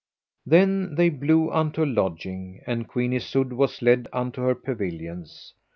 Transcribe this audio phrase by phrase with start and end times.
[0.47, 5.53] Then they blew unto lodging, and Queen Isoud was led unto her pavilions.